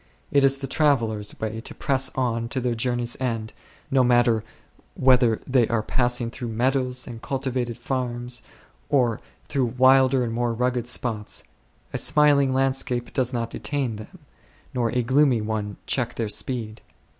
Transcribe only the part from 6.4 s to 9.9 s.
meadows and cultivated farms, or through